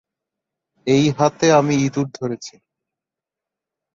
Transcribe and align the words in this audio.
এই 0.87 1.05
হাতে 1.17 1.47
আমি 1.51 1.75
ইঁদুর 1.77 2.07
ধরেছি। 2.13 2.55